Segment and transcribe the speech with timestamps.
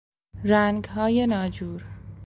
[0.43, 1.85] رنگهای ناجور